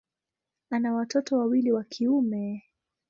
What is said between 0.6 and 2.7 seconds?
Ana watoto wawili wa kiume.